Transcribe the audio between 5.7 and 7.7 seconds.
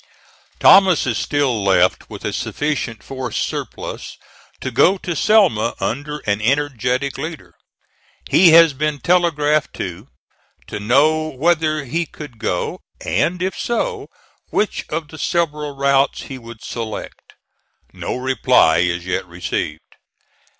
under an energetic leader.